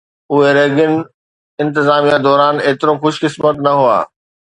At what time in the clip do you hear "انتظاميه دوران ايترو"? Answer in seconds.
1.61-2.93